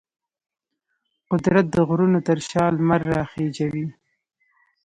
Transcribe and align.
قدرت 1.31 1.65
د 1.71 1.77
غرونو 1.87 2.19
تر 2.27 2.37
شا 2.49 2.63
لمر 2.75 3.01
راخیژوي. 3.15 3.87